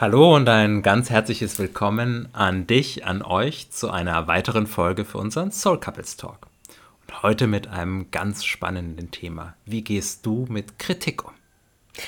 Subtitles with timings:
[0.00, 5.18] Hallo und ein ganz herzliches Willkommen an dich, an euch zu einer weiteren Folge für
[5.18, 6.46] unseren Soul Couples Talk.
[7.00, 9.56] Und heute mit einem ganz spannenden Thema.
[9.64, 11.32] Wie gehst du mit Kritik um?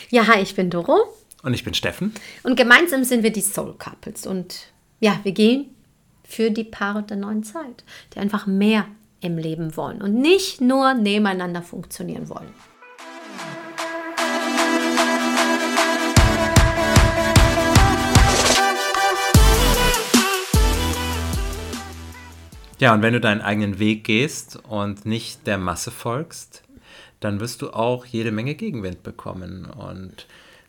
[0.09, 0.99] Ja, hi, ich bin Doro.
[1.43, 2.15] Und ich bin Steffen.
[2.45, 4.25] Und gemeinsam sind wir die Soul Couples.
[4.25, 4.69] Und
[5.01, 5.75] ja, wir gehen
[6.23, 7.83] für die Paare der neuen Zeit,
[8.15, 8.87] die einfach mehr
[9.21, 12.55] im Leben wollen und nicht nur nebeneinander funktionieren wollen.
[22.81, 26.63] Ja, und wenn du deinen eigenen Weg gehst und nicht der Masse folgst,
[27.21, 29.67] dann wirst du auch jede Menge Gegenwind bekommen.
[29.67, 30.27] Und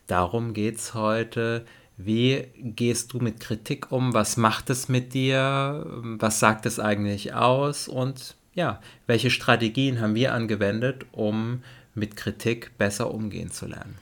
[0.08, 1.64] darum geht es heute.
[1.96, 4.12] Wie gehst du mit Kritik um?
[4.12, 5.86] Was macht es mit dir?
[6.02, 7.88] Was sagt es eigentlich aus?
[7.88, 11.62] Und ja, welche Strategien haben wir angewendet, um
[11.94, 13.96] mit Kritik besser umgehen zu lernen?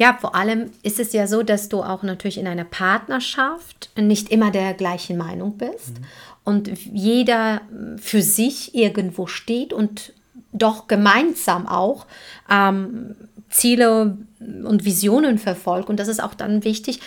[0.00, 4.30] Ja, vor allem ist es ja so, dass du auch natürlich in einer Partnerschaft nicht
[4.30, 6.00] immer der gleichen Meinung bist.
[6.00, 6.06] Mhm
[6.44, 7.62] und jeder
[7.98, 10.12] für sich irgendwo steht und
[10.52, 12.06] doch gemeinsam auch
[12.48, 13.14] ähm,
[13.50, 15.88] Ziele und Visionen verfolgt.
[15.88, 17.00] Und das ist auch dann wichtig,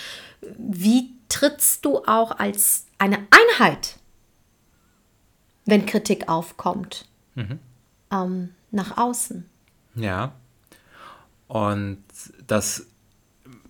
[0.57, 3.97] wie trittst du auch als eine Einheit,
[5.65, 7.59] wenn Kritik aufkommt, mhm.
[8.11, 9.49] ähm, nach außen.
[9.95, 10.33] Ja.
[11.47, 12.02] Und
[12.47, 12.87] das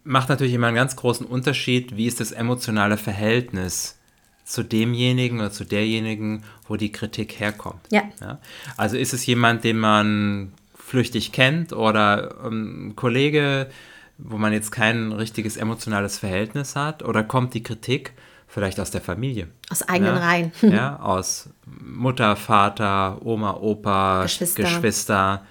[0.04, 3.98] macht natürlich immer einen ganz großen Unterschied, wie ist das emotionale Verhältnis
[4.44, 7.82] zu demjenigen oder zu derjenigen, wo die Kritik herkommt.
[7.90, 8.04] Ja.
[8.20, 8.40] ja?
[8.76, 13.70] Also ist es jemand, den man flüchtig kennt oder ähm, ein Kollege,
[14.18, 18.14] wo man jetzt kein richtiges emotionales Verhältnis hat oder kommt die Kritik
[18.48, 19.48] vielleicht aus der Familie?
[19.70, 20.22] Aus eigenen ja?
[20.22, 20.52] Reihen.
[20.62, 25.46] ja, aus Mutter, Vater, Oma, Opa, Geschwister, Geschwister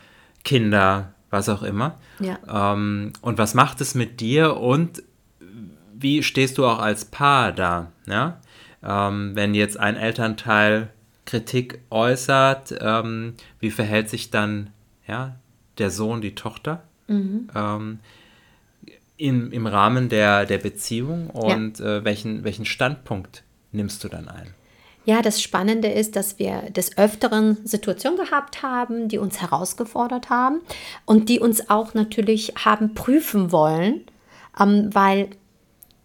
[0.44, 1.98] Kinder, was auch immer.
[2.20, 2.38] Ja.
[2.74, 5.02] Ähm, und was macht es mit dir und
[5.94, 7.90] wie stehst du auch als Paar da?
[8.06, 8.40] Ja?
[8.82, 10.90] Ähm, wenn jetzt ein Elternteil
[11.24, 14.70] Kritik äußert, ähm, wie verhält sich dann
[15.06, 15.36] ja,
[15.78, 17.48] der Sohn, die Tochter mhm.
[17.54, 17.98] ähm,
[19.16, 21.98] in, im Rahmen der, der Beziehung und ja.
[21.98, 24.48] äh, welchen, welchen Standpunkt nimmst du dann ein?
[25.04, 30.60] Ja, das Spannende ist, dass wir des Öfteren Situationen gehabt haben, die uns herausgefordert haben
[31.06, 34.02] und die uns auch natürlich haben prüfen wollen,
[34.60, 35.30] ähm, weil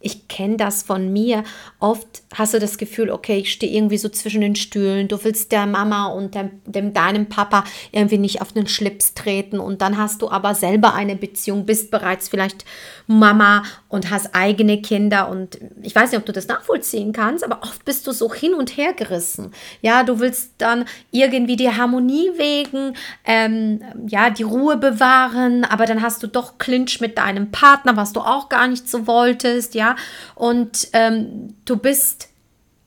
[0.00, 1.42] ich kenne das von mir.
[1.80, 5.08] Oft hast du das Gefühl, okay, ich stehe irgendwie so zwischen den Stühlen.
[5.08, 9.58] Du willst der Mama und dem, dem, deinem Papa irgendwie nicht auf den Schlips treten.
[9.58, 12.64] Und dann hast du aber selber eine Beziehung, bist bereits vielleicht
[13.08, 15.28] Mama und hast eigene Kinder.
[15.30, 18.54] Und ich weiß nicht, ob du das nachvollziehen kannst, aber oft bist du so hin
[18.54, 19.52] und her gerissen.
[19.82, 22.94] Ja, du willst dann irgendwie die Harmonie wegen,
[23.24, 28.12] ähm, ja, die Ruhe bewahren, aber dann hast du doch Clinch mit deinem Partner, was
[28.12, 29.74] du auch gar nicht so wolltest.
[29.74, 29.87] Ja,
[30.34, 32.28] und ähm, du bist,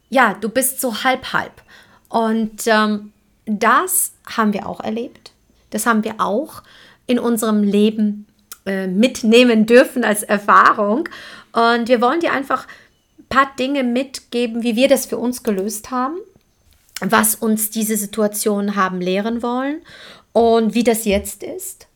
[0.09, 1.61] ja, du bist so halb halb.
[2.09, 3.13] Und ähm,
[3.45, 5.31] das haben wir auch erlebt.
[5.69, 6.63] Das haben wir auch
[7.07, 8.27] in unserem Leben
[8.65, 11.09] äh, mitnehmen dürfen als Erfahrung.
[11.53, 12.67] Und wir wollen dir einfach
[13.17, 16.17] ein paar Dinge mitgeben, wie wir das für uns gelöst haben,
[16.99, 19.81] was uns diese Situation haben lehren wollen
[20.33, 21.87] und wie das jetzt ist.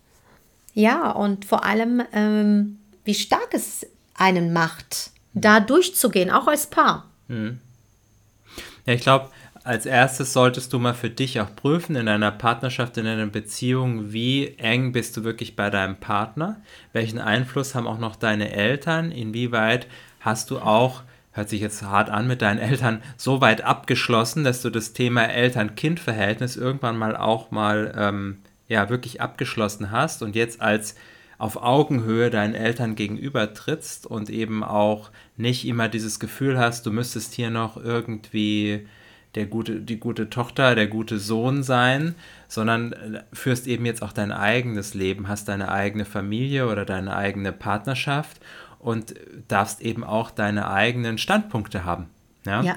[0.74, 7.06] Ja, und vor allem, ähm, wie stark es einen macht, da durchzugehen, auch als Paar.
[7.28, 7.59] Mhm.
[8.86, 9.30] Ja, ich glaube,
[9.66, 14.14] als erstes solltest du mal für dich auch prüfen in deiner Partnerschaft, in deiner Beziehung,
[14.14, 16.62] wie eng bist du wirklich bei deinem Partner?
[16.94, 19.12] Welchen Einfluss haben auch noch deine Eltern?
[19.12, 19.88] Inwieweit
[20.20, 21.02] hast du auch,
[21.32, 25.26] hört sich jetzt hart an, mit deinen Eltern so weit abgeschlossen, dass du das Thema
[25.26, 28.38] Eltern-Kind-Verhältnis irgendwann mal auch mal ähm,
[28.68, 30.96] ja wirklich abgeschlossen hast und jetzt als
[31.38, 36.91] auf Augenhöhe deinen Eltern gegenüber trittst und eben auch nicht immer dieses Gefühl hast, du
[36.91, 38.88] müsstest hier noch irgendwie
[39.35, 42.16] der gute, die gute Tochter, der gute Sohn sein,
[42.47, 47.16] sondern äh, führst eben jetzt auch dein eigenes Leben, hast deine eigene Familie oder deine
[47.16, 48.40] eigene Partnerschaft
[48.79, 49.13] und
[49.47, 52.08] darfst eben auch deine eigenen Standpunkte haben.
[52.46, 52.61] Ja.
[52.61, 52.76] ja.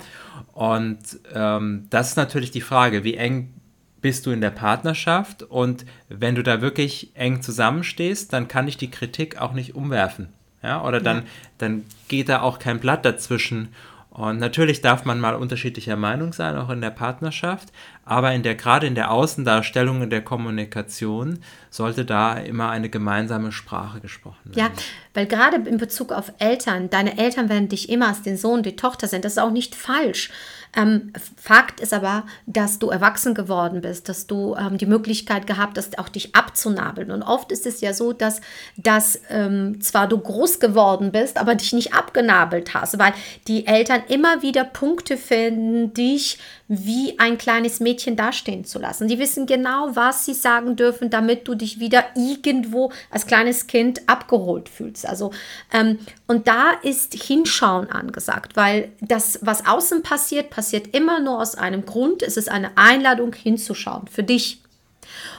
[0.52, 0.99] Und
[1.32, 3.54] ähm, das ist natürlich die Frage, wie eng
[4.00, 8.77] bist du in der Partnerschaft und wenn du da wirklich eng zusammenstehst, dann kann ich
[8.77, 10.29] die Kritik auch nicht umwerfen.
[10.62, 11.25] Ja, oder dann, ja.
[11.59, 13.69] dann geht da auch kein Blatt dazwischen.
[14.11, 17.73] Und natürlich darf man mal unterschiedlicher Meinung sein, auch in der Partnerschaft,
[18.08, 21.40] aber in der, gerade in der Außendarstellung und der Kommunikation
[21.70, 24.58] sollte da immer eine gemeinsame Sprache gesprochen werden.
[24.58, 24.70] Ja,
[25.14, 28.76] weil gerade in Bezug auf Eltern, deine Eltern werden dich immer als den Sohn, die
[28.76, 30.31] Tochter sehen, das ist auch nicht falsch.
[30.76, 35.78] Ähm, Fakt ist aber, dass du erwachsen geworden bist, dass du ähm, die Möglichkeit gehabt
[35.78, 37.11] hast, auch dich abzunabeln.
[37.11, 38.40] Und oft ist es ja so, dass,
[38.76, 43.12] dass ähm, zwar du groß geworden bist, aber dich nicht abgenabelt hast, weil
[43.46, 46.38] die Eltern immer wieder Punkte finden, dich
[46.69, 49.09] wie ein kleines Mädchen dastehen zu lassen.
[49.09, 54.09] Die wissen genau, was sie sagen dürfen, damit du dich wieder irgendwo als kleines Kind
[54.09, 55.06] abgeholt fühlst.
[55.06, 55.33] Also
[55.73, 61.55] ähm, und da ist Hinschauen angesagt, weil das, was außen passiert, passiert immer nur aus
[61.55, 62.23] einem Grund.
[62.23, 64.62] Es ist eine Einladung hinzuschauen für dich.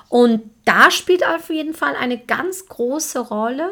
[0.09, 3.69] Und da spielt auf jeden Fall eine ganz große Rolle.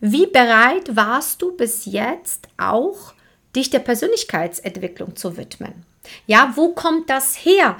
[0.00, 3.12] Wie bereit warst du bis jetzt auch,
[3.54, 5.84] dich der Persönlichkeitsentwicklung zu widmen?
[6.26, 7.76] Ja, wo kommt das her?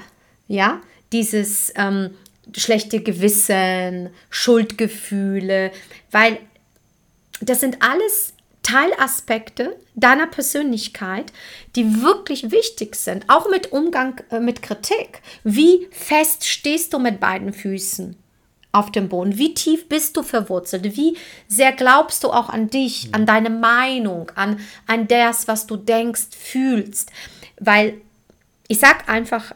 [0.47, 0.81] Ja,
[1.11, 2.11] dieses ähm,
[2.55, 5.71] schlechte Gewissen, Schuldgefühle,
[6.11, 6.39] weil
[7.41, 8.33] das sind alles
[8.63, 11.33] Teilaspekte deiner Persönlichkeit,
[11.75, 15.21] die wirklich wichtig sind, auch mit Umgang äh, mit Kritik.
[15.43, 18.15] Wie fest stehst du mit beiden Füßen
[18.71, 19.37] auf dem Boden?
[19.37, 20.95] Wie tief bist du verwurzelt?
[20.95, 21.17] Wie
[21.47, 26.27] sehr glaubst du auch an dich, an deine Meinung, an, an das, was du denkst,
[26.37, 27.11] fühlst?
[27.59, 27.95] Weil
[28.67, 29.53] ich sage einfach,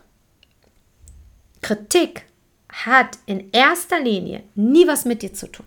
[1.61, 2.25] Kritik
[2.71, 5.65] hat in erster Linie nie was mit dir zu tun.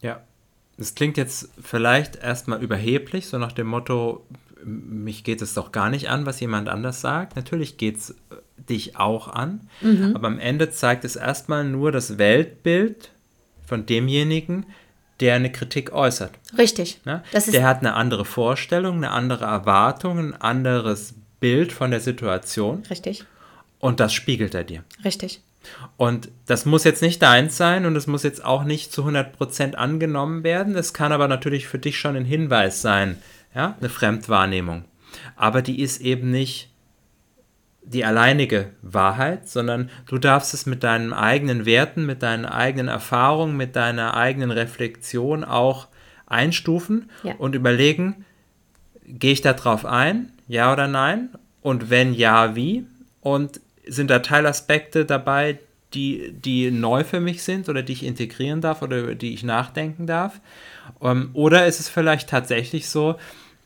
[0.00, 0.20] Ja,
[0.76, 4.26] das klingt jetzt vielleicht erstmal überheblich, so nach dem Motto,
[4.64, 7.36] mich geht es doch gar nicht an, was jemand anders sagt.
[7.36, 8.14] Natürlich geht es äh,
[8.68, 10.12] dich auch an, mhm.
[10.14, 13.12] aber am Ende zeigt es erstmal nur das Weltbild
[13.64, 14.66] von demjenigen,
[15.22, 16.32] der eine Kritik äußert.
[16.58, 17.00] Richtig.
[17.04, 17.22] Ja?
[17.32, 22.82] der hat eine andere Vorstellung, eine andere Erwartung, ein anderes Bild von der Situation.
[22.90, 23.24] Richtig.
[23.78, 24.84] Und das spiegelt er dir.
[25.04, 25.40] Richtig.
[25.96, 29.74] Und das muss jetzt nicht deins sein und es muss jetzt auch nicht zu 100%
[29.74, 30.74] angenommen werden.
[30.74, 33.18] Es kann aber natürlich für dich schon ein Hinweis sein,
[33.54, 34.84] ja, eine Fremdwahrnehmung.
[35.36, 36.71] Aber die ist eben nicht
[37.84, 43.56] die alleinige Wahrheit, sondern du darfst es mit deinen eigenen Werten, mit deinen eigenen Erfahrungen,
[43.56, 45.88] mit deiner eigenen Reflexion auch
[46.26, 47.34] einstufen ja.
[47.38, 48.24] und überlegen,
[49.04, 51.30] gehe ich da drauf ein, ja oder nein?
[51.60, 52.86] Und wenn ja, wie?
[53.20, 55.58] Und sind da Teilaspekte dabei,
[55.94, 59.42] die, die neu für mich sind oder die ich integrieren darf oder über die ich
[59.42, 60.40] nachdenken darf?
[61.00, 63.16] Ähm, oder ist es vielleicht tatsächlich so,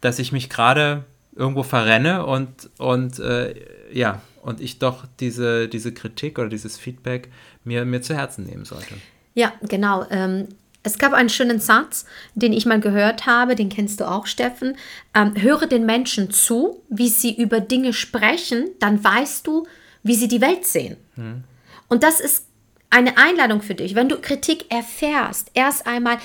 [0.01, 1.05] dass ich mich gerade
[1.37, 3.55] irgendwo verrenne und, und äh,
[3.93, 7.31] ja, und ich doch diese, diese Kritik oder dieses Feedback
[7.65, 8.95] mir, mir zu Herzen nehmen sollte.
[9.35, 10.07] Ja, genau.
[10.11, 10.49] Ähm,
[10.83, 14.77] es gab einen schönen Satz, den ich mal gehört habe, den kennst du auch, Steffen.
[15.15, 19.67] Ähm, höre den Menschen zu, wie sie über Dinge sprechen, dann weißt du,
[20.05, 20.97] wie sie die Welt sehen.
[21.17, 21.43] Hm.
[21.89, 22.47] Und das ist
[22.89, 26.19] eine Einladung für dich, wenn du Kritik erfährst, erst einmal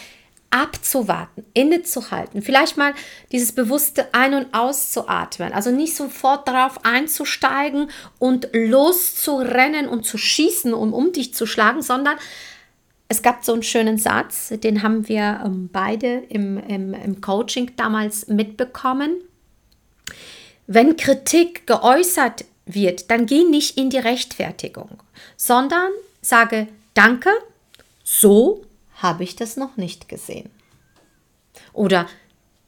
[0.51, 2.93] abzuwarten, innezuhalten, vielleicht mal
[3.31, 7.89] dieses bewusste Ein- und Auszuatmen, also nicht sofort darauf einzusteigen
[8.19, 12.17] und loszurennen und zu schießen, um um dich zu schlagen, sondern
[13.07, 17.71] es gab so einen schönen Satz, den haben wir ähm, beide im, im, im Coaching
[17.75, 19.21] damals mitbekommen.
[20.67, 24.99] Wenn Kritik geäußert wird, dann geh nicht in die Rechtfertigung,
[25.35, 27.31] sondern sage Danke,
[28.03, 28.65] so
[29.01, 30.49] habe ich das noch nicht gesehen.
[31.73, 32.07] Oder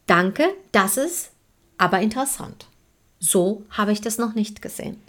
[0.08, 1.32] danke, das ist
[1.78, 2.68] aber interessant.
[3.20, 5.02] So habe ich das noch nicht gesehen.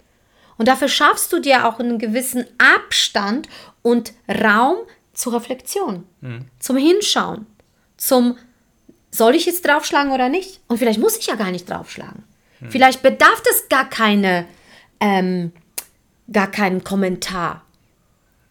[0.57, 3.49] Und dafür schaffst du dir auch einen gewissen Abstand
[3.81, 4.77] und Raum
[5.13, 6.45] zur Reflexion, mhm.
[6.59, 7.45] zum Hinschauen,
[7.97, 8.37] zum
[9.11, 10.59] soll ich jetzt draufschlagen oder nicht?
[10.67, 12.23] Und vielleicht muss ich ja gar nicht draufschlagen.
[12.59, 12.71] Mhm.
[12.71, 14.45] Vielleicht bedarf das gar keine,
[14.99, 15.53] ähm,
[16.31, 17.63] gar keinen Kommentar,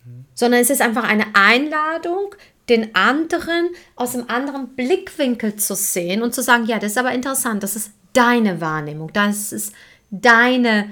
[0.04, 0.25] mhm.
[0.35, 2.35] sondern es ist einfach eine Einladung,
[2.68, 7.12] den anderen aus einem anderen Blickwinkel zu sehen und zu sagen, ja, das ist aber
[7.12, 9.75] interessant, das ist deine Wahrnehmung, das ist
[10.11, 10.90] deine,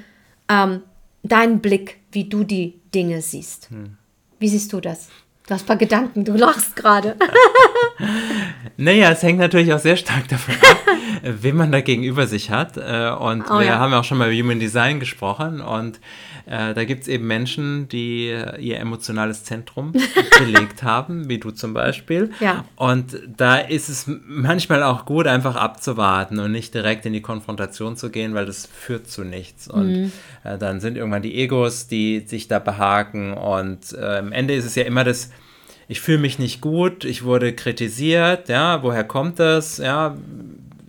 [0.48, 0.82] ähm,
[1.22, 3.70] dein Blick, wie du die Dinge siehst.
[3.70, 3.96] Hm.
[4.38, 5.08] Wie siehst du das?
[5.60, 7.16] Paar Gedanken, du lachst gerade.
[8.76, 10.78] naja, es hängt natürlich auch sehr stark davon ab,
[11.22, 12.76] wen man da gegenüber sich hat.
[12.76, 13.78] Äh, und oh, wir ja.
[13.78, 16.00] haben ja auch schon mal über Human Design gesprochen und
[16.46, 19.92] äh, da gibt es eben Menschen, die ihr emotionales Zentrum
[20.38, 22.30] belegt haben, wie du zum Beispiel.
[22.40, 22.64] Ja.
[22.76, 27.96] Und da ist es manchmal auch gut, einfach abzuwarten und nicht direkt in die Konfrontation
[27.96, 29.68] zu gehen, weil das führt zu nichts.
[29.68, 30.12] Und mhm.
[30.44, 33.34] äh, dann sind irgendwann die Egos, die sich da behaken.
[33.34, 35.30] Und äh, am Ende ist es ja immer das,
[35.92, 39.76] ich fühle mich nicht gut, ich wurde kritisiert, ja, woher kommt das?
[39.76, 40.16] Ja,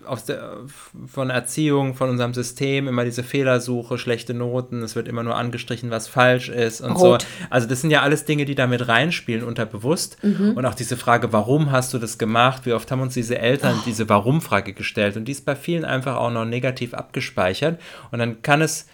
[0.06, 0.58] aus der,
[1.06, 5.90] von Erziehung, von unserem System, immer diese Fehlersuche, schlechte Noten, es wird immer nur angestrichen,
[5.90, 7.22] was falsch ist und Rot.
[7.22, 7.28] so.
[7.50, 10.22] Also das sind ja alles Dinge, die damit reinspielen, unterbewusst.
[10.22, 10.52] Mhm.
[10.56, 12.66] Und auch diese Frage, warum hast du das gemacht?
[12.66, 13.82] Wie oft haben uns diese Eltern oh.
[13.86, 15.16] diese Warum-Frage gestellt?
[15.16, 17.80] Und die ist bei vielen einfach auch noch negativ abgespeichert.
[18.10, 18.86] Und dann kann es,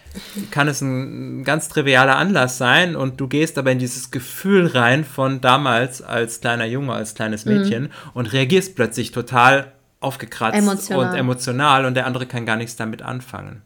[0.51, 5.03] kann es ein ganz trivialer Anlass sein und du gehst aber in dieses Gefühl rein
[5.03, 7.89] von damals als kleiner Junge, als kleines Mädchen mhm.
[8.13, 11.09] und reagierst plötzlich total aufgekratzt emotional.
[11.09, 13.61] und emotional und der andere kann gar nichts damit anfangen.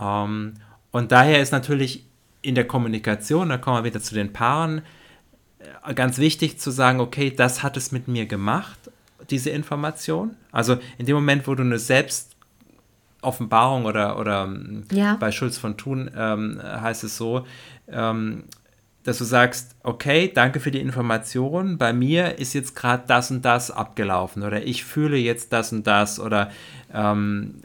[0.00, 0.54] Ähm,
[0.90, 2.06] und daher ist natürlich
[2.42, 4.82] in der Kommunikation, da kommen wir wieder zu den Paaren,
[5.84, 8.78] äh, ganz wichtig zu sagen, okay, das hat es mit mir gemacht,
[9.28, 10.36] diese Information.
[10.52, 15.16] Also in dem Moment, wo du eine Selbstoffenbarung oder, oder ähm, ja.
[15.16, 17.46] bei Schulz von Thun ähm, heißt es so,
[17.88, 18.44] ähm,
[19.02, 23.44] dass du sagst, okay, danke für die Information, bei mir ist jetzt gerade das und
[23.44, 26.50] das abgelaufen oder ich fühle jetzt das und das oder
[26.92, 27.62] ähm,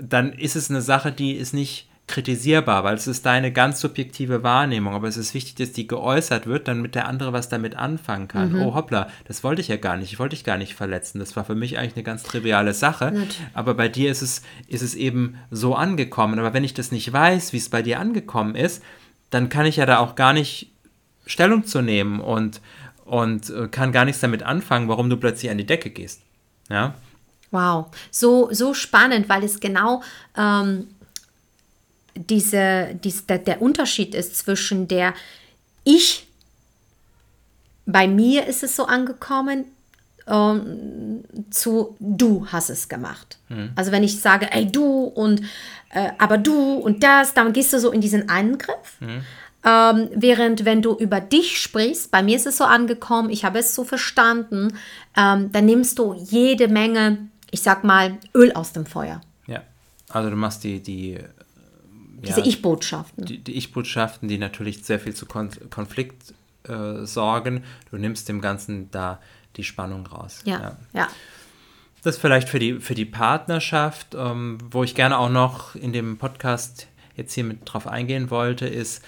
[0.00, 4.42] dann ist es eine Sache, die ist nicht kritisierbar, weil es ist deine ganz subjektive
[4.42, 8.28] Wahrnehmung, aber es ist wichtig, dass die geäußert wird, damit der andere was damit anfangen
[8.28, 8.52] kann.
[8.52, 8.62] Mhm.
[8.62, 11.18] Oh hoppla, das wollte ich ja gar nicht, ich wollte dich gar nicht verletzen.
[11.18, 13.40] Das war für mich eigentlich eine ganz triviale Sache, Natürlich.
[13.54, 16.38] aber bei dir ist es, ist es eben so angekommen.
[16.38, 18.82] Aber wenn ich das nicht weiß, wie es bei dir angekommen ist,
[19.34, 20.70] dann kann ich ja da auch gar nicht
[21.26, 22.60] Stellung zu nehmen und,
[23.04, 26.22] und äh, kann gar nichts damit anfangen, warum du plötzlich an die Decke gehst.
[26.70, 26.94] Ja.
[27.50, 30.02] Wow, so, so spannend, weil es genau
[30.36, 30.88] ähm,
[32.14, 35.14] diese, dies, der, der Unterschied ist zwischen der
[35.82, 36.28] Ich,
[37.86, 39.66] bei mir ist es so angekommen,
[40.26, 43.38] ähm, zu du hast es gemacht.
[43.48, 43.72] Mhm.
[43.76, 45.42] Also wenn ich sage, ey du und
[45.90, 49.00] äh, aber du und das, dann gehst du so in diesen Angriff.
[49.00, 49.22] Mhm.
[49.66, 53.58] Ähm, während wenn du über dich sprichst, bei mir ist es so angekommen, ich habe
[53.58, 54.76] es so verstanden,
[55.16, 59.22] ähm, dann nimmst du jede Menge, ich sag mal, Öl aus dem Feuer.
[59.46, 59.62] Ja,
[60.10, 61.18] also du machst die, die
[62.24, 63.24] diese ja, Ich-Botschaften.
[63.24, 67.64] Die, die Ich-Botschaften, die natürlich sehr viel zu Kon Konflikt äh, sorgen.
[67.90, 69.20] Du nimmst dem Ganzen da
[69.56, 70.40] die Spannung raus.
[70.44, 70.76] Ja, ja.
[70.92, 71.08] ja.
[72.02, 76.18] Das vielleicht für die, für die Partnerschaft, ähm, wo ich gerne auch noch in dem
[76.18, 79.02] Podcast jetzt hier mit drauf eingehen wollte, ist,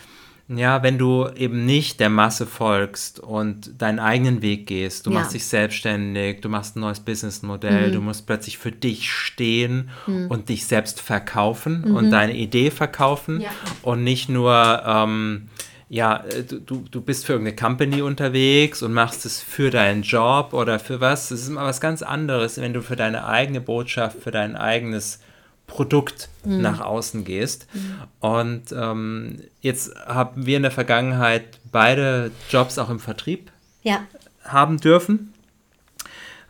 [0.48, 5.18] ja, wenn du eben nicht der Masse folgst und deinen eigenen Weg gehst, du ja.
[5.18, 7.92] machst dich selbstständig, du machst ein neues Businessmodell, mhm.
[7.92, 10.28] du musst plötzlich für dich stehen mhm.
[10.28, 11.96] und dich selbst verkaufen mhm.
[11.96, 13.50] und deine Idee verkaufen ja.
[13.82, 15.48] und nicht nur ähm,
[15.88, 20.52] ja, äh, du, du bist für irgendeine Company unterwegs und machst es für deinen Job
[20.52, 21.28] oder für was.
[21.28, 25.20] Das ist immer was ganz anderes, wenn du für deine eigene Botschaft, für dein eigenes
[25.66, 26.60] Produkt mhm.
[26.60, 27.66] nach außen gehst.
[27.72, 27.94] Mhm.
[28.20, 33.50] Und ähm, jetzt haben wir in der Vergangenheit beide Jobs auch im Vertrieb
[33.82, 34.00] ja.
[34.44, 35.32] haben dürfen.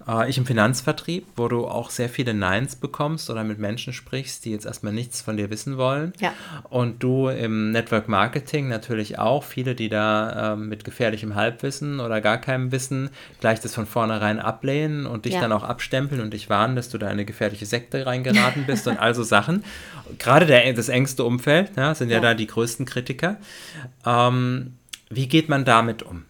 [0.06, 4.44] Äh, ich im Finanzvertrieb, wo du auch sehr viele Neins bekommst oder mit Menschen sprichst,
[4.44, 6.12] die jetzt erstmal nichts von dir wissen wollen.
[6.20, 6.32] Ja.
[6.68, 12.20] Und du im Network Marketing natürlich auch, viele, die da äh, mit gefährlichem Halbwissen oder
[12.20, 13.10] gar keinem Wissen
[13.40, 15.40] gleich das von vornherein ablehnen und dich ja.
[15.40, 18.86] dann auch abstempeln und dich warnen, dass du da in eine gefährliche Sekte reingeraten bist
[18.86, 19.64] und also Sachen.
[20.18, 23.38] Gerade der, das engste Umfeld ja, sind ja, ja da die größten Kritiker.
[24.04, 24.75] Ähm,
[25.08, 26.25] wie geht man damit um?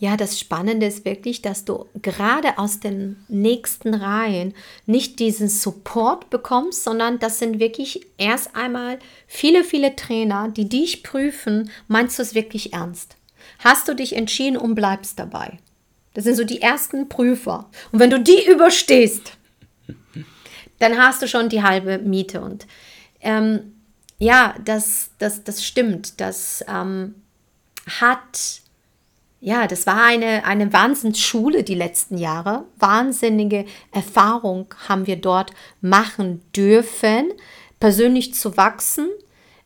[0.00, 4.54] Ja, das Spannende ist wirklich, dass du gerade aus den nächsten Reihen
[4.86, 11.02] nicht diesen Support bekommst, sondern das sind wirklich erst einmal viele, viele Trainer, die dich
[11.02, 13.16] prüfen, meinst du es wirklich ernst?
[13.58, 15.58] Hast du dich entschieden und bleibst dabei?
[16.14, 17.68] Das sind so die ersten Prüfer.
[17.92, 19.32] Und wenn du die überstehst,
[20.78, 22.40] dann hast du schon die halbe Miete.
[22.40, 22.66] Und
[23.20, 23.74] ähm,
[24.18, 26.22] ja, das, das, das stimmt.
[26.22, 27.16] Das ähm,
[28.00, 28.62] hat
[29.40, 32.64] ja, das war eine, eine Wahnsinnsschule die letzten Jahre.
[32.78, 37.32] Wahnsinnige Erfahrung haben wir dort machen dürfen,
[37.78, 39.08] persönlich zu wachsen,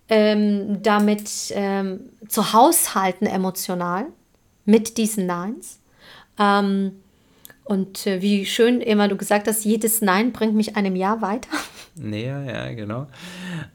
[0.09, 4.07] ähm, damit ähm, zu haushalten emotional
[4.65, 5.81] mit diesen Neins.
[6.39, 7.01] Ähm,
[7.65, 11.49] und äh, wie schön immer du gesagt hast, jedes Nein bringt mich einem Jahr weiter.
[11.97, 13.07] Näher, ja, genau.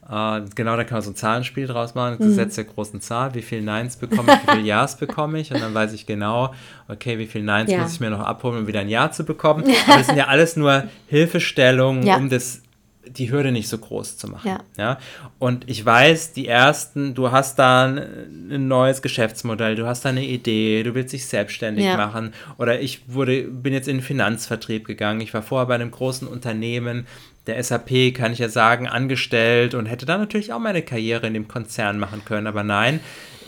[0.10, 2.18] Äh, genau, da kann man so ein Zahlenspiel draus machen.
[2.20, 2.34] Das mhm.
[2.34, 5.54] Setz der großen Zahl, wie viele Neins bekomme ich, wie viele Ja's bekomme ich.
[5.54, 6.54] Und dann weiß ich genau,
[6.88, 7.80] okay, wie viele Neins ja.
[7.80, 9.64] muss ich mir noch abholen, um wieder ein Ja zu bekommen.
[9.88, 12.18] Aber das sind ja alles nur Hilfestellungen, ja.
[12.18, 12.62] um das
[13.08, 14.48] die Hürde nicht so groß zu machen.
[14.48, 14.60] Ja.
[14.78, 14.98] ja.
[15.40, 20.26] Und ich weiß, die ersten, du hast da ein, neues Geschäftsmodell, du hast da eine
[20.26, 21.98] Idee, du willst dich selbstständig ja.
[21.98, 22.34] machen.
[22.58, 25.22] Oder ich wurde, bin jetzt in den Finanzvertrieb gegangen.
[25.22, 27.08] Ich war vorher bei einem großen Unternehmen,
[27.48, 31.34] der SAP, kann ich ja sagen, angestellt und hätte da natürlich auch meine Karriere in
[31.34, 32.48] dem Konzern machen können.
[32.48, 33.00] Aber nein,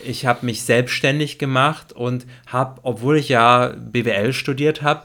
[0.04, 5.02] ich habe mich selbstständig gemacht und habe, obwohl ich ja BWL studiert habe,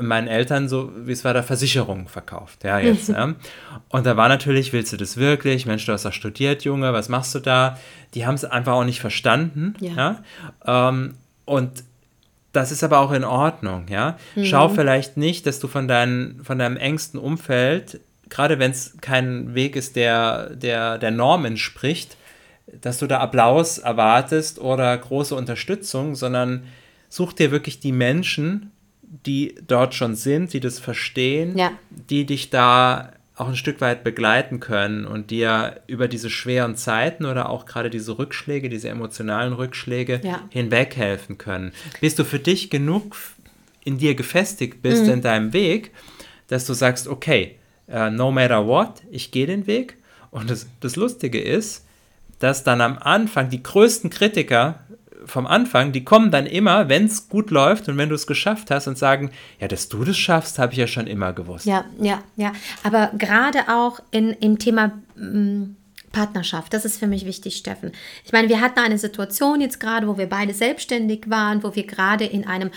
[0.00, 3.08] meinen Eltern so, wie es war, da Versicherungen verkauft, ja, jetzt.
[3.08, 3.34] ja.
[3.88, 5.66] Und da war natürlich, willst du das wirklich?
[5.66, 7.78] Mensch, du hast doch studiert, Junge, was machst du da?
[8.14, 10.22] Die haben es einfach auch nicht verstanden, ja.
[10.66, 10.88] ja?
[10.88, 11.14] Ähm,
[11.44, 11.84] und
[12.52, 14.16] das ist aber auch in Ordnung, ja.
[14.34, 14.44] Mhm.
[14.44, 19.54] Schau vielleicht nicht, dass du von, dein, von deinem engsten Umfeld, gerade wenn es kein
[19.54, 22.16] Weg ist, der, der der Norm entspricht,
[22.80, 26.64] dass du da Applaus erwartest oder große Unterstützung, sondern
[27.08, 28.72] such dir wirklich die Menschen,
[29.26, 31.72] die dort schon sind, die das verstehen, ja.
[31.90, 37.24] die dich da auch ein Stück weit begleiten können und dir über diese schweren Zeiten
[37.24, 40.42] oder auch gerade diese Rückschläge, diese emotionalen Rückschläge ja.
[40.50, 41.72] hinweg helfen können.
[42.00, 43.16] Bis du für dich genug
[43.84, 45.10] in dir gefestigt bist mhm.
[45.10, 45.92] in deinem Weg,
[46.48, 47.56] dass du sagst, okay,
[47.88, 49.96] uh, no matter what, ich gehe den Weg.
[50.30, 51.86] Und das, das Lustige ist,
[52.40, 54.80] dass dann am Anfang die größten Kritiker
[55.28, 58.70] vom Anfang, die kommen dann immer, wenn es gut läuft und wenn du es geschafft
[58.70, 59.30] hast und sagen,
[59.60, 61.66] ja, dass du das schaffst, habe ich ja schon immer gewusst.
[61.66, 62.52] Ja, ja, ja.
[62.82, 65.76] Aber gerade auch in, im Thema mm,
[66.12, 67.92] Partnerschaft, das ist für mich wichtig, Steffen.
[68.24, 71.86] Ich meine, wir hatten eine Situation jetzt gerade, wo wir beide selbstständig waren, wo wir
[71.86, 72.70] gerade in einem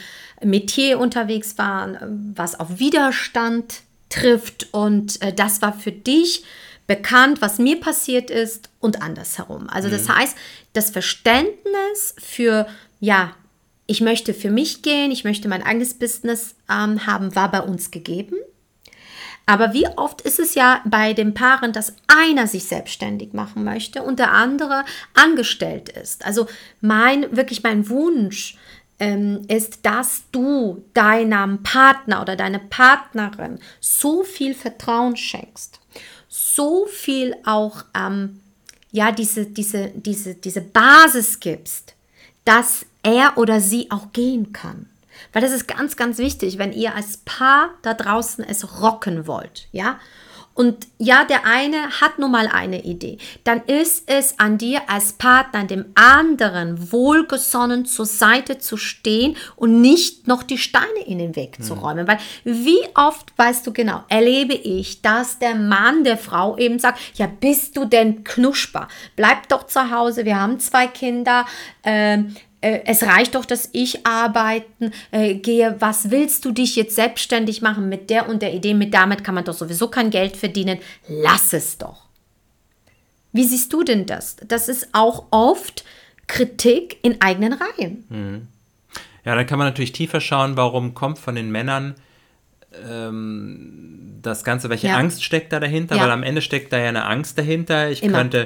[0.44, 6.44] Metier unterwegs waren, was auf Widerstand trifft und äh, das war für dich
[6.92, 9.70] bekannt, was mir passiert ist und andersherum.
[9.70, 10.18] Also das mhm.
[10.18, 10.38] heißt,
[10.74, 12.68] das Verständnis für,
[13.00, 13.32] ja,
[13.88, 17.92] ich möchte für mich gehen, ich möchte mein eigenes Business ähm, haben, war bei uns
[17.92, 18.36] gegeben.
[19.46, 24.04] Aber wie oft ist es ja bei den Paaren, dass einer sich selbstständig machen möchte
[24.04, 24.84] und der andere
[25.14, 26.26] angestellt ist?
[26.26, 26.48] Also
[26.82, 28.58] mein, wirklich mein Wunsch
[29.00, 35.80] ähm, ist, dass du deinem Partner oder deiner Partnerin so viel Vertrauen schenkst
[36.34, 38.40] so viel auch ähm,
[38.92, 41.94] ja, diese, diese, diese, diese Basis gibst,
[42.46, 44.88] dass er oder sie auch gehen kann.
[45.34, 49.68] Weil das ist ganz, ganz wichtig, wenn ihr als Paar da draußen es rocken wollt,
[49.74, 50.00] ja.
[50.54, 53.18] Und ja, der eine hat nun mal eine Idee.
[53.44, 59.82] Dann ist es an dir als Partner, dem anderen wohlgesonnen zur Seite zu stehen und
[59.82, 61.80] nicht noch die Steine in den Weg zu hm.
[61.80, 62.08] räumen.
[62.08, 67.00] Weil wie oft, weißt du genau, erlebe ich, dass der Mann der Frau eben sagt,
[67.16, 68.88] ja, bist du denn knuschbar?
[69.16, 71.46] Bleib doch zu Hause, wir haben zwei Kinder.
[71.84, 75.76] Ähm, äh, es reicht doch, dass ich arbeiten äh, gehe.
[75.80, 78.76] Was willst du dich jetzt selbstständig machen mit der und der Idee?
[78.76, 80.78] Mit damit kann man doch sowieso kein Geld verdienen.
[81.08, 82.06] Lass es doch.
[83.32, 84.36] Wie siehst du denn das?
[84.48, 85.84] Das ist auch oft
[86.28, 88.04] Kritik in eigenen Reihen.
[88.10, 88.48] Mhm.
[89.26, 91.96] Ja, dann kann man natürlich tiefer schauen, warum kommt von den Männern
[92.88, 94.98] ähm, das Ganze, welche ja.
[94.98, 95.96] Angst steckt da dahinter?
[95.96, 96.04] Ja.
[96.04, 97.90] Weil am Ende steckt da ja eine Angst dahinter.
[97.90, 98.20] Ich Immer.
[98.20, 98.46] könnte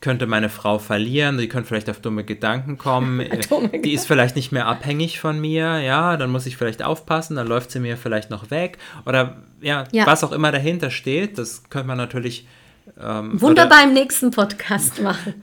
[0.00, 4.36] könnte meine Frau verlieren, die könnte vielleicht auf dumme Gedanken kommen, dumme die ist vielleicht
[4.36, 7.96] nicht mehr abhängig von mir, ja, dann muss ich vielleicht aufpassen, dann läuft sie mir
[7.96, 10.06] vielleicht noch weg oder ja, ja.
[10.06, 12.46] was auch immer dahinter steht, das könnte man natürlich
[13.00, 15.42] ähm, Wunderbar oder, im nächsten Podcast machen.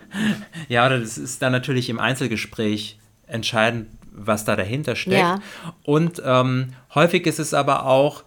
[0.70, 5.18] ja, oder das ist dann natürlich im Einzelgespräch entscheidend, was da dahinter steckt.
[5.18, 5.40] Ja.
[5.84, 8.24] Und ähm, häufig ist es aber auch,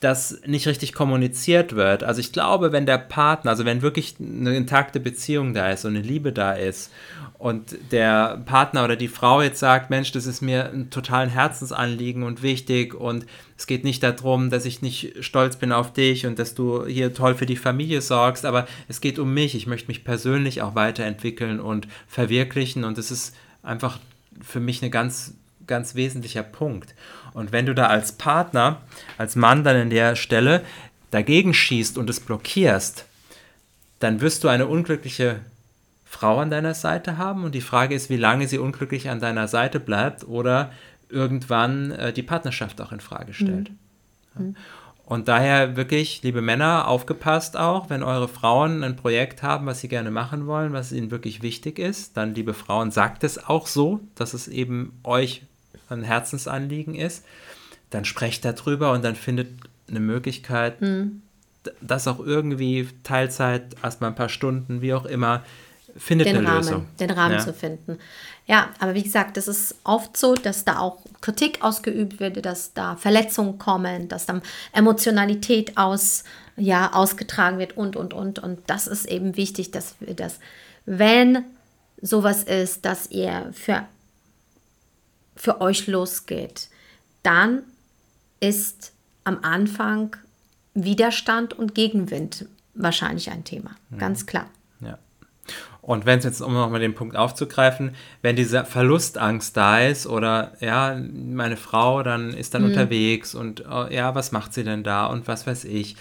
[0.00, 2.04] das nicht richtig kommuniziert wird.
[2.04, 5.96] Also ich glaube, wenn der Partner, also wenn wirklich eine intakte Beziehung da ist und
[5.96, 6.92] eine Liebe da ist
[7.38, 12.22] und der Partner oder die Frau jetzt sagt, Mensch, das ist mir ein totalen Herzensanliegen
[12.22, 13.24] und wichtig und
[13.56, 17.14] es geht nicht darum, dass ich nicht stolz bin auf dich und dass du hier
[17.14, 19.54] toll für die Familie sorgst, aber es geht um mich.
[19.54, 23.98] Ich möchte mich persönlich auch weiterentwickeln und verwirklichen und es ist einfach
[24.42, 25.34] für mich ein ganz,
[25.66, 26.94] ganz wesentlicher Punkt.
[27.38, 28.78] Und wenn du da als Partner,
[29.16, 30.64] als Mann dann in der Stelle
[31.12, 33.04] dagegen schießt und es blockierst,
[34.00, 35.38] dann wirst du eine unglückliche
[36.04, 37.44] Frau an deiner Seite haben.
[37.44, 40.72] Und die Frage ist, wie lange sie unglücklich an deiner Seite bleibt oder
[41.08, 43.70] irgendwann äh, die Partnerschaft auch in Frage stellt.
[44.34, 44.56] Mhm.
[45.04, 49.88] Und daher wirklich, liebe Männer, aufgepasst auch, wenn eure Frauen ein Projekt haben, was sie
[49.88, 54.00] gerne machen wollen, was ihnen wirklich wichtig ist, dann, liebe Frauen, sagt es auch so,
[54.16, 55.42] dass es eben euch
[55.90, 57.24] ein Herzensanliegen ist,
[57.90, 59.48] dann sprecht darüber und dann findet
[59.88, 61.22] eine Möglichkeit, mhm.
[61.80, 65.42] das auch irgendwie Teilzeit, erstmal ein paar Stunden, wie auch immer,
[65.96, 66.86] findet den eine Rahmen, Lösung.
[67.00, 67.40] Den Rahmen ja.
[67.40, 67.98] zu finden.
[68.46, 72.72] Ja, aber wie gesagt, das ist oft so, dass da auch Kritik ausgeübt wird, dass
[72.72, 76.24] da Verletzungen kommen, dass dann Emotionalität aus,
[76.56, 78.38] ja, ausgetragen wird und, und, und.
[78.38, 80.38] Und das ist eben wichtig, dass wir das,
[80.86, 81.44] wenn
[82.00, 83.84] sowas ist, dass ihr für
[85.38, 86.68] für euch losgeht,
[87.22, 87.62] dann
[88.40, 88.92] ist
[89.24, 90.16] am Anfang
[90.74, 93.70] Widerstand und Gegenwind wahrscheinlich ein Thema.
[93.90, 93.98] Mhm.
[93.98, 94.46] Ganz klar.
[94.80, 94.98] Ja.
[95.80, 100.52] Und wenn es jetzt, um nochmal den Punkt aufzugreifen, wenn diese Verlustangst da ist oder
[100.60, 102.70] ja, meine Frau dann ist dann mhm.
[102.70, 105.96] unterwegs und oh, ja, was macht sie denn da und was weiß ich.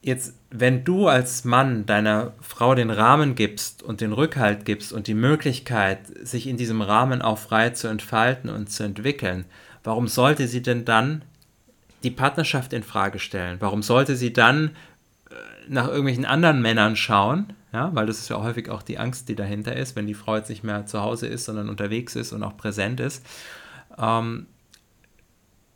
[0.00, 5.06] Jetzt, wenn du als Mann deiner Frau den Rahmen gibst und den Rückhalt gibst und
[5.08, 9.44] die Möglichkeit, sich in diesem Rahmen auch frei zu entfalten und zu entwickeln,
[9.82, 11.22] warum sollte sie denn dann
[12.04, 13.56] die Partnerschaft in Frage stellen?
[13.60, 14.70] Warum sollte sie dann
[15.30, 15.34] äh,
[15.68, 19.34] nach irgendwelchen anderen Männern schauen, ja, weil das ist ja häufig auch die Angst, die
[19.34, 22.42] dahinter ist, wenn die Frau jetzt nicht mehr zu Hause ist, sondern unterwegs ist und
[22.42, 23.26] auch präsent ist.
[23.98, 24.46] Ähm,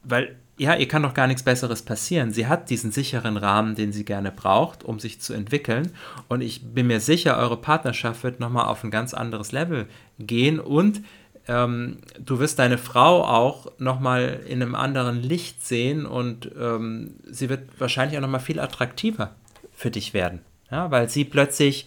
[0.02, 2.30] weil, ja, ihr kann doch gar nichts Besseres passieren.
[2.32, 5.92] Sie hat diesen sicheren Rahmen, den sie gerne braucht, um sich zu entwickeln.
[6.28, 9.86] Und ich bin mir sicher, eure Partnerschaft wird nochmal auf ein ganz anderes Level
[10.18, 11.02] gehen und
[11.48, 17.48] ähm, du wirst deine Frau auch nochmal in einem anderen Licht sehen und ähm, sie
[17.48, 19.34] wird wahrscheinlich auch nochmal viel attraktiver
[19.72, 21.86] für dich werden ja, weil sie plötzlich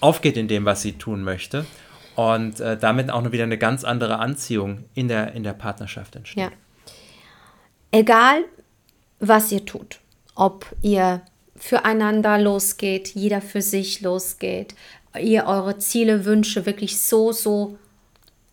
[0.00, 1.66] aufgeht in dem, was sie tun möchte
[2.14, 6.14] und äh, damit auch noch wieder eine ganz andere Anziehung in der, in der Partnerschaft
[6.14, 6.44] entsteht.
[6.44, 6.50] Ja.
[7.90, 8.44] Egal,
[9.18, 10.00] was ihr tut,
[10.34, 11.22] ob ihr
[11.56, 14.74] füreinander losgeht, jeder für sich losgeht,
[15.18, 17.78] ihr eure Ziele, Wünsche wirklich so, so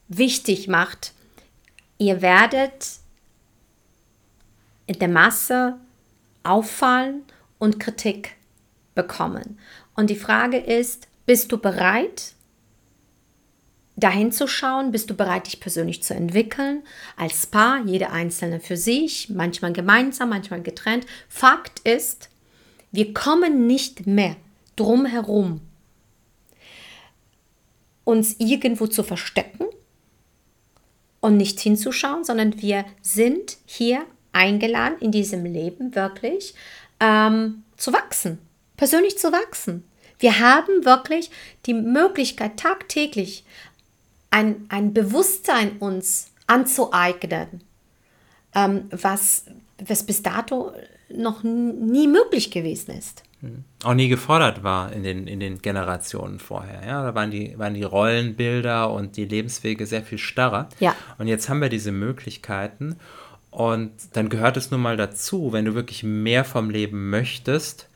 [0.08, 1.14] wichtig macht,
[1.98, 2.88] ihr werdet
[4.88, 5.76] in der Masse
[6.44, 7.24] auffallen
[7.60, 8.36] und Kritik
[8.94, 9.60] bekommen.
[9.96, 12.35] Und die Frage ist, bist du bereit,
[13.96, 14.92] dahin zu schauen?
[14.92, 16.84] Bist du bereit, dich persönlich zu entwickeln?
[17.18, 21.06] Als Paar, jeder Einzelne für sich, manchmal gemeinsam, manchmal getrennt.
[21.30, 22.30] Fakt ist,
[22.92, 24.36] wir kommen nicht mehr
[24.76, 25.62] drum herum,
[28.04, 29.66] uns irgendwo zu verstecken
[31.20, 36.54] und nicht hinzuschauen, sondern wir sind hier eingeladen, in diesem Leben wirklich
[37.00, 38.38] ähm, zu wachsen,
[38.78, 39.84] persönlich zu wachsen.
[40.20, 41.32] Wir haben wirklich
[41.66, 43.44] die Möglichkeit, tagtäglich
[44.36, 47.64] ein, ein Bewusstsein uns anzueignen,
[48.54, 49.46] ähm, was,
[49.78, 50.74] was bis dato
[51.10, 53.24] noch nie möglich gewesen ist.
[53.40, 53.64] Hm.
[53.86, 56.86] Auch nie gefordert war in den, in den Generationen vorher.
[56.86, 60.68] Ja, da waren die, waren die Rollenbilder und die Lebenswege sehr viel starrer.
[60.80, 60.94] Ja.
[61.18, 62.98] Und jetzt haben wir diese Möglichkeiten.
[63.52, 67.88] Und dann gehört es nun mal dazu, wenn du wirklich mehr vom Leben möchtest,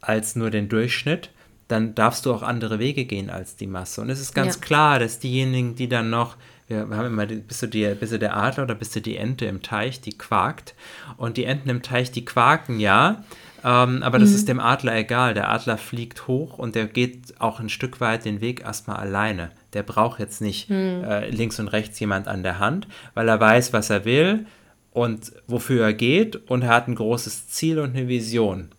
[0.00, 1.30] als nur den Durchschnitt,
[1.68, 4.00] dann darfst du auch andere Wege gehen als die Masse.
[4.00, 4.60] Und es ist ganz ja.
[4.60, 6.36] klar, dass diejenigen, die dann noch,
[6.68, 9.46] wir haben immer, bist du, die, bist du der Adler oder bist du die Ente
[9.46, 10.74] im Teich, die quakt.
[11.16, 13.24] Und die Enten im Teich, die quaken ja,
[13.66, 14.36] ähm, aber das mhm.
[14.36, 15.34] ist dem Adler egal.
[15.34, 19.50] Der Adler fliegt hoch und der geht auch ein Stück weit den Weg erstmal alleine.
[19.72, 21.02] Der braucht jetzt nicht mhm.
[21.02, 24.46] äh, links und rechts jemand an der Hand, weil er weiß, was er will
[24.96, 28.70] und wofür er geht und er hat ein großes Ziel und eine Vision.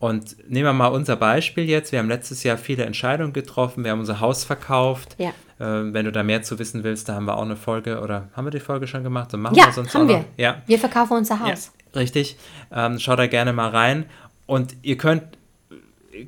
[0.00, 1.92] Und nehmen wir mal unser Beispiel jetzt.
[1.92, 3.82] Wir haben letztes Jahr viele Entscheidungen getroffen.
[3.82, 5.16] Wir haben unser Haus verkauft.
[5.16, 5.30] Ja.
[5.58, 8.28] Äh, wenn du da mehr zu wissen willst, da haben wir auch eine Folge oder
[8.34, 9.32] haben wir die Folge schon gemacht?
[9.32, 10.26] Und machen ja, wir sonst haben wir.
[10.36, 11.72] Ja, wir verkaufen unser Haus.
[11.94, 12.36] Ja, richtig.
[12.70, 14.04] Ähm, schau da gerne mal rein.
[14.44, 15.22] Und ihr könnt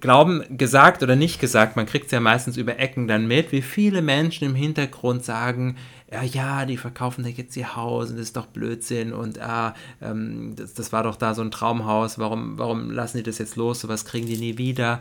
[0.01, 3.63] glauben, gesagt oder nicht gesagt, man kriegt es ja meistens über Ecken dann mit, wie
[3.63, 5.77] viele Menschen im Hintergrund sagen,
[6.13, 9.75] ja, ja, die verkaufen da jetzt ihr Haus und das ist doch Blödsinn und ah,
[10.01, 13.57] ähm, das, das war doch da so ein Traumhaus, warum, warum lassen die das jetzt
[13.57, 15.01] los, sowas kriegen die nie wieder.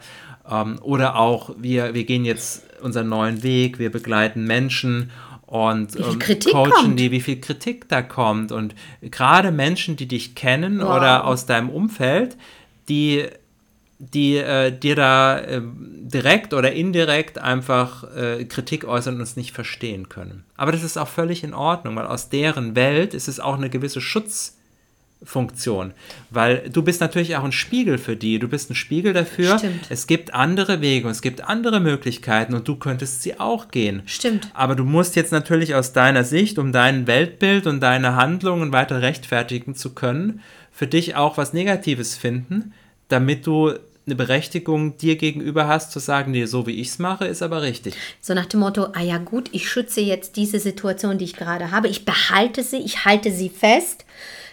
[0.49, 5.11] Ähm, oder auch, wir, wir gehen jetzt unseren neuen Weg, wir begleiten Menschen
[5.45, 6.99] und ähm, coachen kommt.
[6.99, 8.51] die, wie viel Kritik da kommt.
[8.51, 10.97] Und gerade Menschen, die dich kennen wow.
[10.97, 12.37] oder aus deinem Umfeld,
[12.89, 13.27] die
[13.99, 19.51] die äh, dir da äh, direkt oder indirekt einfach äh, Kritik äußern und es nicht
[19.51, 20.43] verstehen können.
[20.57, 23.69] Aber das ist auch völlig in Ordnung, weil aus deren Welt ist es auch eine
[23.69, 25.93] gewisse Schutzfunktion,
[26.31, 29.57] weil du bist natürlich auch ein Spiegel für die, du bist ein Spiegel dafür.
[29.57, 29.85] Stimmt.
[29.89, 34.01] Es gibt andere Wege und es gibt andere Möglichkeiten und du könntest sie auch gehen.
[34.05, 34.49] Stimmt.
[34.53, 39.01] Aber du musst jetzt natürlich aus deiner Sicht, um dein Weltbild und deine Handlungen weiter
[39.01, 42.73] rechtfertigen zu können, für dich auch was Negatives finden,
[43.13, 43.73] damit du
[44.05, 47.61] eine Berechtigung dir gegenüber hast, zu sagen, nee, so wie ich es mache, ist aber
[47.61, 47.95] richtig.
[48.19, 51.71] So nach dem Motto, ah ja gut, ich schütze jetzt diese Situation, die ich gerade
[51.71, 54.03] habe, ich behalte sie, ich halte sie fest,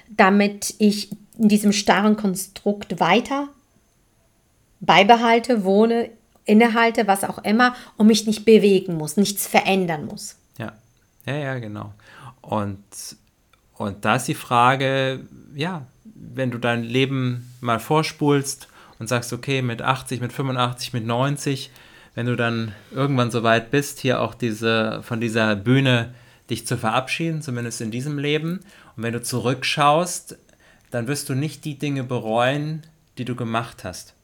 [0.08, 3.48] damit ich in diesem starren Konstrukt weiter
[4.80, 6.10] beibehalte, wohne,
[6.44, 10.36] innehalte, was auch immer, und mich nicht bewegen muss, nichts verändern muss.
[10.58, 10.72] Ja,
[11.26, 11.92] ja, ja, genau.
[12.40, 12.78] Und,
[13.74, 15.86] und da ist die Frage, ja,
[16.20, 21.70] wenn du dein Leben mal vorspulst und sagst, okay, mit 80, mit 85, mit 90,
[22.14, 26.14] wenn du dann irgendwann so weit bist, hier auch diese, von dieser Bühne
[26.50, 28.60] dich zu verabschieden, zumindest in diesem Leben.
[28.96, 30.36] Und wenn du zurückschaust,
[30.90, 32.82] dann wirst du nicht die Dinge bereuen,
[33.16, 34.14] die du gemacht hast.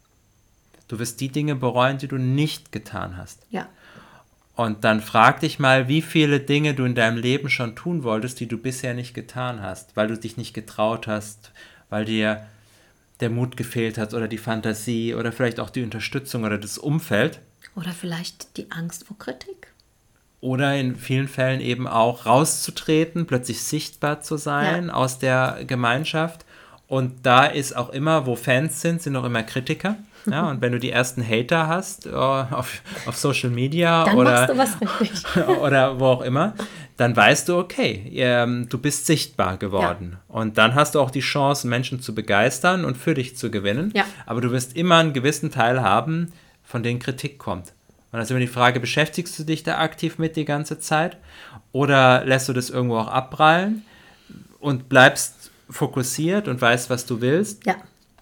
[0.88, 3.40] Du wirst die Dinge bereuen, die du nicht getan hast.
[3.50, 3.68] Ja.
[4.54, 8.40] Und dann frag dich mal, wie viele Dinge du in deinem Leben schon tun wolltest,
[8.40, 11.52] die du bisher nicht getan hast, weil du dich nicht getraut hast,
[11.90, 12.46] weil dir
[13.20, 17.40] der Mut gefehlt hat oder die Fantasie oder vielleicht auch die Unterstützung oder das Umfeld.
[17.74, 19.72] Oder vielleicht die Angst vor Kritik.
[20.40, 24.92] Oder in vielen Fällen eben auch rauszutreten, plötzlich sichtbar zu sein Ja.
[24.94, 26.44] aus der Gemeinschaft.
[26.88, 29.96] Und da ist auch immer, wo Fans sind, sind auch immer Kritiker.
[30.28, 34.52] Ja, und wenn du die ersten Hater hast äh, auf, auf Social Media Dann oder,
[34.56, 35.48] machst du was richtig.
[35.60, 36.54] oder wo auch immer,
[36.96, 40.16] dann weißt du, okay, ähm, du bist sichtbar geworden.
[40.28, 43.92] Und dann hast du auch die Chance, Menschen zu begeistern und für dich zu gewinnen.
[43.94, 44.04] Ja.
[44.24, 46.32] Aber du wirst immer einen gewissen Teil haben,
[46.64, 47.68] von dem Kritik kommt.
[47.68, 51.18] Und dann ist immer die Frage, beschäftigst du dich da aktiv mit die ganze Zeit?
[51.72, 53.82] Oder lässt du das irgendwo auch abprallen
[54.58, 57.74] und bleibst fokussiert und weißt, was du willst Ja.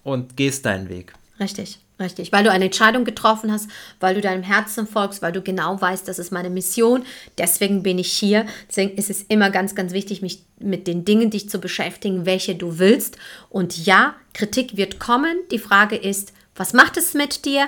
[0.03, 1.13] und gehst deinen Weg?
[1.39, 2.31] Richtig, richtig.
[2.31, 6.07] Weil du eine Entscheidung getroffen hast, weil du deinem Herzen folgst, weil du genau weißt,
[6.07, 7.03] das ist meine Mission.
[7.37, 8.45] Deswegen bin ich hier.
[8.69, 12.55] Deswegen ist es immer ganz, ganz wichtig, mich mit den Dingen dich zu beschäftigen, welche
[12.55, 13.17] du willst.
[13.49, 15.37] Und ja, Kritik wird kommen.
[15.51, 17.67] Die Frage ist, was macht es mit dir?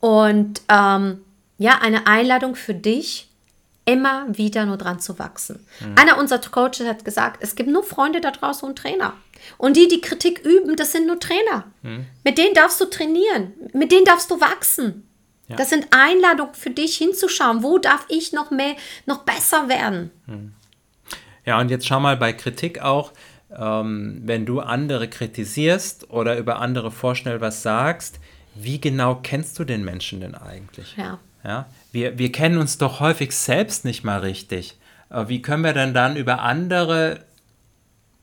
[0.00, 1.20] Und ähm,
[1.58, 3.29] ja, eine Einladung für dich,
[3.84, 5.66] immer wieder nur dran zu wachsen.
[5.96, 9.14] Einer unserer Coaches hat gesagt, es gibt nur Freunde da draußen und Trainer.
[9.58, 11.64] Und die, die Kritik üben, das sind nur Trainer.
[12.24, 15.06] Mit denen darfst du trainieren, mit denen darfst du wachsen.
[15.48, 15.56] Ja.
[15.56, 20.12] Das sind Einladungen für dich hinzuschauen, wo darf ich noch mehr, noch besser werden.
[21.44, 23.12] Ja, und jetzt schau mal bei Kritik auch,
[23.58, 28.20] ähm, wenn du andere kritisierst oder über andere vorschnell was sagst,
[28.54, 30.96] wie genau kennst du den Menschen denn eigentlich?
[30.96, 31.18] Ja.
[31.44, 34.78] Ja, wir, wir kennen uns doch häufig selbst nicht mal richtig.
[35.10, 37.20] Äh, Wie können wir denn dann über andere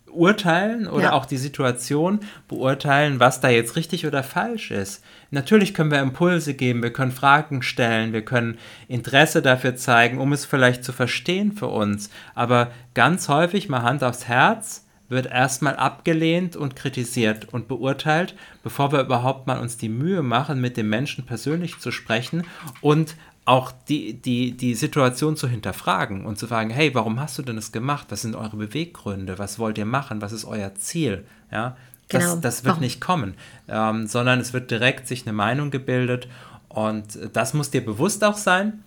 [0.09, 1.11] urteilen oder Ja.
[1.13, 5.03] auch die Situation beurteilen, was da jetzt richtig oder falsch ist?
[5.31, 10.31] Natürlich können wir Impulse geben, wir können Fragen stellen, wir können Interesse dafür zeigen, um
[10.31, 12.09] es vielleicht zu verstehen für uns.
[12.35, 18.91] Aber ganz häufig, mal Hand aufs Herz, wird erstmal abgelehnt und kritisiert und beurteilt, bevor
[18.91, 22.43] wir überhaupt mal uns die Mühe machen, mit dem Menschen persönlich zu sprechen
[22.81, 23.15] und
[23.45, 27.55] auch die, die, die Situation zu hinterfragen und zu fragen, hey, warum hast du denn
[27.55, 28.07] das gemacht?
[28.09, 29.39] Was sind eure Beweggründe?
[29.39, 30.21] Was wollt ihr machen?
[30.21, 31.25] Was ist euer Ziel?
[31.49, 31.77] Ja,
[32.09, 32.35] das, Genau.
[32.41, 32.81] das wird Warum?
[32.83, 33.35] nicht kommen,
[33.69, 36.27] ähm, sondern es wird direkt sich eine Meinung gebildet
[36.67, 38.83] und das muss dir bewusst auch sein.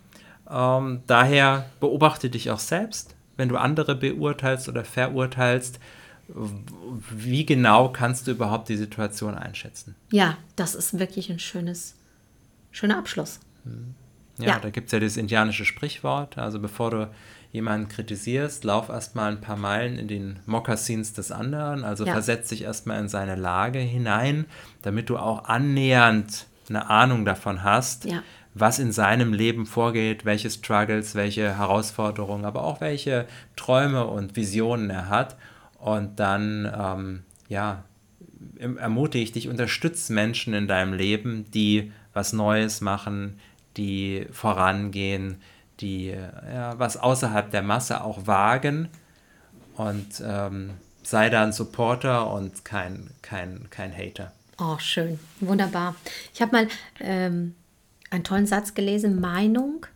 [0.51, 5.81] Ähm, daher beobachte dich auch selbst, wenn du andere beurteilst oder verurteilst,
[7.11, 9.95] wie genau kannst du überhaupt die Situation einschätzen?
[10.11, 11.97] Ja, das ist wirklich ein schönes,
[12.71, 13.41] schöner Abschluss.
[14.39, 14.59] Ja, Ja.
[14.59, 17.11] da gibt es ja das indianische Sprichwort, also bevor du
[17.53, 22.13] jemanden kritisierst, lauf erstmal ein paar Meilen in den Mokassins des anderen, also Ja.
[22.13, 24.47] versetz dich erstmal in seine Lage hinein,
[24.83, 28.23] damit du auch annähernd eine Ahnung davon hast, Ja.
[28.55, 34.89] was in seinem Leben vorgeht, welche Struggles, welche Herausforderungen, aber auch welche Träume und Visionen
[34.91, 35.37] er hat.
[35.81, 37.85] Und dann, ähm, ja,
[38.59, 43.39] ermutige ich dich, unterstütze Menschen in deinem Leben, die was Neues machen,
[43.77, 45.41] die vorangehen,
[45.81, 48.89] die äh, ja, was außerhalb der Masse auch wagen
[49.75, 54.33] und ähm, sei da ein Supporter und kein, kein, kein Hater.
[54.59, 55.19] Oh, schön.
[55.41, 55.95] Wunderbar.
[56.35, 56.69] Ich habe mal
[57.01, 57.55] ähm,
[58.11, 59.21] einen tollen Satz gelesen.
[59.21, 59.87] Meinung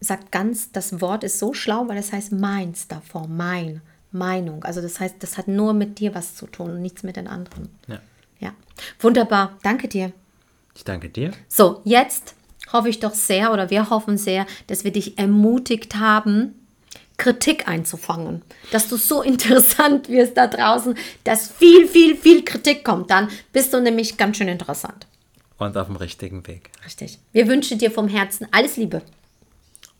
[0.00, 3.28] sagt ganz, das Wort ist so schlau, weil es heißt meins davor.
[3.28, 3.82] Mein.
[4.12, 4.64] Meinung.
[4.64, 7.26] Also das heißt, das hat nur mit dir was zu tun und nichts mit den
[7.26, 7.68] anderen.
[7.86, 8.00] Ja.
[8.38, 8.52] Ja.
[8.98, 9.58] Wunderbar.
[9.62, 10.12] Danke dir.
[10.74, 11.32] Ich danke dir.
[11.48, 12.34] So, jetzt
[12.72, 16.54] hoffe ich doch sehr oder wir hoffen sehr, dass wir dich ermutigt haben,
[17.16, 18.42] Kritik einzufangen.
[18.70, 20.94] Dass du so interessant wirst da draußen,
[21.24, 23.10] dass viel, viel, viel Kritik kommt.
[23.10, 25.06] Dann bist du nämlich ganz schön interessant.
[25.58, 26.70] Und auf dem richtigen Weg.
[26.86, 27.18] Richtig.
[27.32, 29.02] Wir wünschen dir vom Herzen alles Liebe.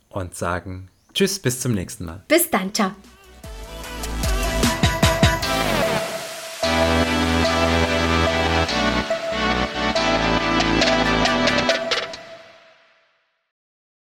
[0.08, 2.22] Und sagen Tschüss, bis zum nächsten Mal.
[2.28, 2.72] Bis dann.
[2.72, 2.92] Ciao.